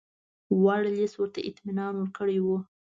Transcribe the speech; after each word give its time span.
ورلسټ 0.63 1.13
ورته 1.17 1.39
اطمینان 1.49 1.93
ورکړی 1.97 2.39
وو. 2.41 2.57